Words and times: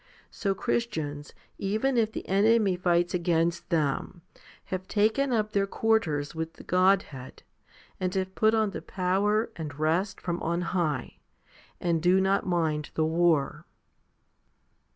So 0.31 0.55
Christians, 0.55 1.31
even 1.59 1.95
if 1.95 2.11
the 2.11 2.27
enemy 2.27 2.75
fights 2.75 3.13
against 3.13 3.69
them, 3.69 4.23
have 4.65 4.87
taken 4.87 5.31
up 5.31 5.51
their 5.51 5.67
quarters 5.67 6.33
with 6.33 6.53
the 6.53 6.63
Godhead, 6.63 7.43
and 7.99 8.11
have 8.15 8.33
put 8.33 8.55
on 8.55 8.71
the 8.71 8.81
power 8.81 9.51
and 9.55 9.77
rest 9.77 10.19
from 10.19 10.41
on 10.41 10.61
high, 10.61 11.17
and 11.79 12.01
do 12.01 12.19
not 12.19 12.47
mind 12.47 12.89
the 12.95 13.05
war. 13.05 13.67